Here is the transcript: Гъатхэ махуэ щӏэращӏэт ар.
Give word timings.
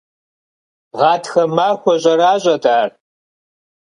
Гъатхэ 0.97 1.43
махуэ 1.55 1.95
щӏэращӏэт 2.01 2.63
ар. 2.79 2.91